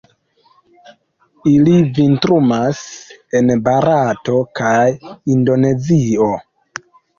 [1.51, 2.81] Ili vintrumas
[3.41, 4.75] en Barato kaj
[5.37, 6.33] Indonezio.